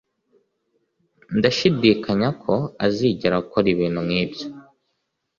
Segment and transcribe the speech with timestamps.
[1.37, 2.53] Ndashidikanya ko
[2.85, 4.45] azigera akora ibintu nkibyo.